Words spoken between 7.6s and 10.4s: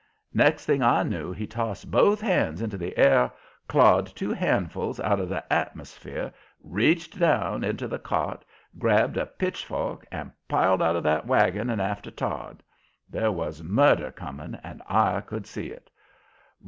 into the cart, grabbed a pitch fork and